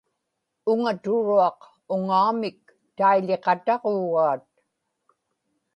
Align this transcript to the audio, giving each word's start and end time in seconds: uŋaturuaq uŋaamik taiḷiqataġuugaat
uŋaturuaq 0.71 1.59
uŋaamik 1.93 2.59
taiḷiqataġuugaat 2.97 4.43